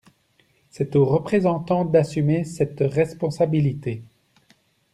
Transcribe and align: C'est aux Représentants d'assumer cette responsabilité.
C'est 0.71 0.95
aux 0.95 1.05
Représentants 1.05 1.85
d'assumer 1.85 2.43
cette 2.43 2.79
responsabilité. 2.79 4.01